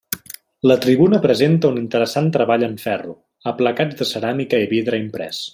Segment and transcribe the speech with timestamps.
[0.69, 3.15] La tribuna presenta un interessant treball en ferro,
[3.55, 5.49] aplacats de ceràmica i vidre imprès.